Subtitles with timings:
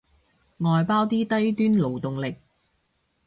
[0.57, 2.37] 外包啲低端勞動力